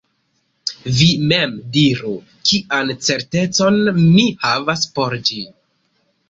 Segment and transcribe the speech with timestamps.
[0.99, 2.13] Vi mem diru:
[2.53, 5.39] kian certecon mi havas por ĝi?